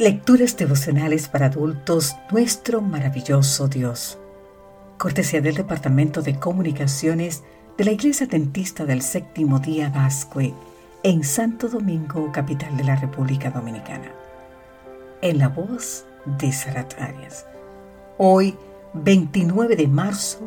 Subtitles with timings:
[0.00, 4.18] Lecturas devocionales para adultos, nuestro maravilloso Dios.
[4.98, 7.44] Cortesía del Departamento de Comunicaciones
[7.78, 10.52] de la Iglesia Dentista del Séptimo Día Gascue
[11.04, 14.10] en Santo Domingo, capital de la República Dominicana.
[15.22, 17.46] En la voz de Sarat Arias.
[18.18, 18.56] Hoy,
[18.94, 20.40] 29 de marzo,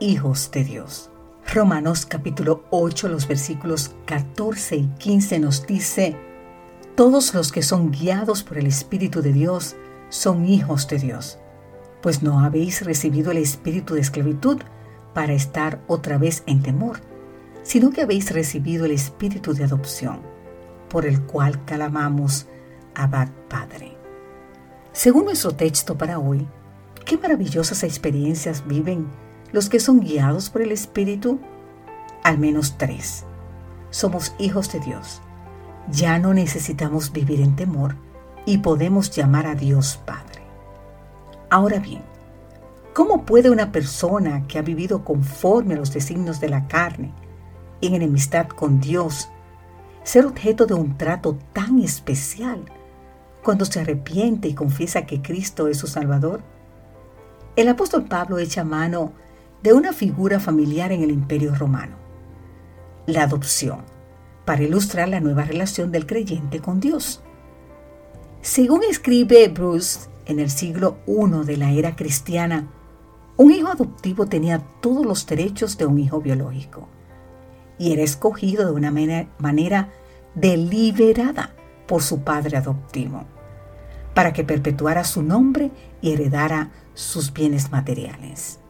[0.00, 1.10] hijos de Dios.
[1.54, 6.16] Romanos capítulo 8, los versículos 14 y 15 nos dice,
[6.96, 9.76] todos los que son guiados por el Espíritu de Dios
[10.10, 11.38] son hijos de Dios,
[12.02, 14.58] pues no habéis recibido el espíritu de esclavitud
[15.14, 17.00] para estar otra vez en temor,
[17.62, 20.20] sino que habéis recibido el espíritu de adopción,
[20.88, 22.46] por el cual clamamos
[22.94, 23.96] Abad Padre.
[24.92, 26.46] Según nuestro texto para hoy,
[27.04, 29.06] qué maravillosas experiencias viven
[29.52, 31.40] los que son guiados por el Espíritu.
[32.22, 33.24] Al menos tres.
[33.90, 35.22] Somos hijos de Dios
[35.88, 37.96] ya no necesitamos vivir en temor
[38.46, 40.42] y podemos llamar a Dios Padre.
[41.50, 42.02] Ahora bien,
[42.94, 47.12] ¿cómo puede una persona que ha vivido conforme a los designios de la carne,
[47.80, 49.28] en enemistad con Dios,
[50.02, 52.64] ser objeto de un trato tan especial
[53.42, 56.42] cuando se arrepiente y confiesa que Cristo es su Salvador?
[57.56, 59.12] El apóstol Pablo echa mano
[59.62, 61.96] de una figura familiar en el imperio romano,
[63.06, 63.99] la adopción
[64.44, 67.22] para ilustrar la nueva relación del creyente con Dios.
[68.42, 72.68] Según escribe Bruce en el siglo I de la era cristiana,
[73.36, 76.88] un hijo adoptivo tenía todos los derechos de un hijo biológico
[77.78, 79.88] y era escogido de una manera
[80.34, 81.54] deliberada
[81.86, 83.24] por su padre adoptivo,
[84.14, 85.70] para que perpetuara su nombre
[86.02, 88.60] y heredara sus bienes materiales.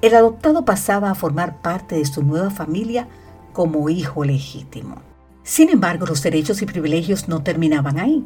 [0.00, 3.08] El adoptado pasaba a formar parte de su nueva familia
[3.58, 5.02] como hijo legítimo.
[5.42, 8.24] Sin embargo, los derechos y privilegios no terminaban ahí.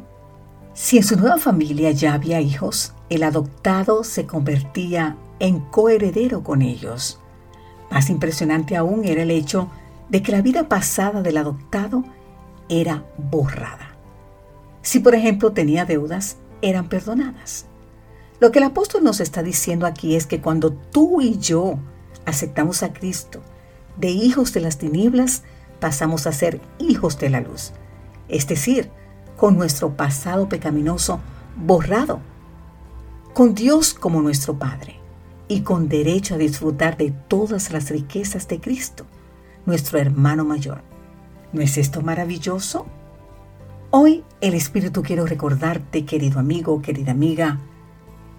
[0.74, 6.60] Si en su nueva familia ya había hijos, el adoptado se convertía en coheredero con
[6.60, 7.18] ellos.
[7.90, 9.70] Más impresionante aún era el hecho
[10.10, 12.04] de que la vida pasada del adoptado
[12.68, 13.96] era borrada.
[14.82, 17.64] Si por ejemplo tenía deudas, eran perdonadas.
[18.38, 21.78] Lo que el apóstol nos está diciendo aquí es que cuando tú y yo
[22.26, 23.42] aceptamos a Cristo
[23.96, 25.42] de hijos de las tinieblas
[25.80, 27.72] pasamos a ser hijos de la luz,
[28.28, 28.90] es decir,
[29.36, 31.20] con nuestro pasado pecaminoso
[31.56, 32.20] borrado,
[33.34, 35.00] con Dios como nuestro Padre
[35.48, 39.04] y con derecho a disfrutar de todas las riquezas de Cristo,
[39.66, 40.82] nuestro hermano mayor.
[41.52, 42.86] ¿No es esto maravilloso?
[43.90, 47.60] Hoy el Espíritu quiero recordarte, querido amigo, querida amiga,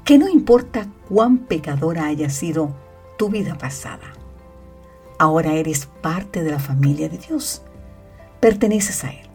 [0.03, 2.75] que no importa cuán pecadora haya sido
[3.18, 4.14] tu vida pasada,
[5.23, 7.61] Ahora eres parte de la familia de Dios.
[8.41, 9.25] Perteneces a Él.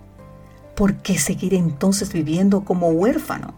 [0.77, 3.55] ¿Por qué seguir entonces viviendo como huérfano?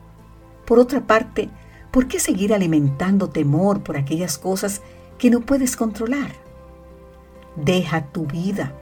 [0.65, 1.51] Por otra parte,
[1.91, 4.81] ¿por qué seguir alimentando temor por aquellas cosas
[5.19, 6.31] que no puedes controlar?
[7.57, 8.75] Deja tu vida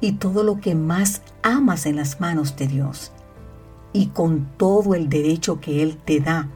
[0.00, 3.10] y todo lo que más amas en las manos de Dios
[3.92, 6.48] y con todo el derecho que Él te da,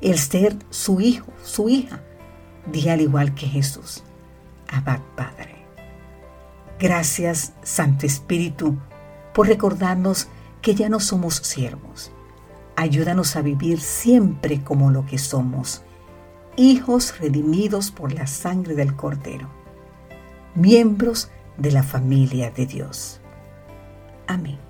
[0.00, 2.04] el ser su hijo, su hija,
[2.70, 4.04] di al igual que Jesús.
[4.72, 5.39] Abad Padre.
[6.80, 8.78] Gracias, Santo Espíritu,
[9.34, 10.28] por recordarnos
[10.62, 12.10] que ya no somos siervos.
[12.74, 15.82] Ayúdanos a vivir siempre como lo que somos,
[16.56, 19.50] hijos redimidos por la sangre del Cordero,
[20.54, 23.20] miembros de la familia de Dios.
[24.26, 24.69] Amén.